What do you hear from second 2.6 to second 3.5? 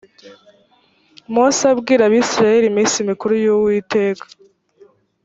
iminsi mikuru y